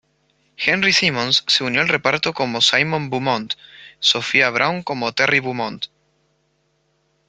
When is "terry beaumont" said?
5.11-5.83